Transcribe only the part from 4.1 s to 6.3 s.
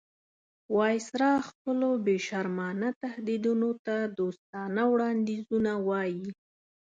دوستانه وړاندیزونه وایي.